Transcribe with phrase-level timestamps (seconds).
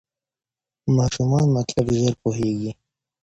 [0.97, 2.71] ماشومان مطلب ژر پوهېږي.